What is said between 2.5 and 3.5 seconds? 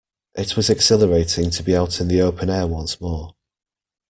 once more.